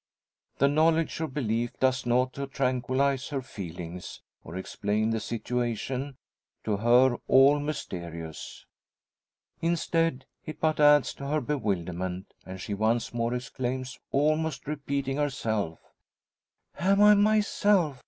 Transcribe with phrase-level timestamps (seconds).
[0.57, 6.17] The knowledge, or belief, does nought to tranquillise her feelings or explain the situation,
[6.63, 8.65] to her all mysterious.
[9.61, 15.77] Instead, it but adds to her bewilderment, and she once more exclaims, almost repeating herself:
[16.79, 17.99] "Am I myself?